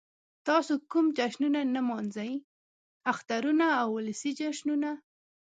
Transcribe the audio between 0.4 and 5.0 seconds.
تاسو کوم جشنونه نمانځئ؟ اخترونه او ولسی جشنونه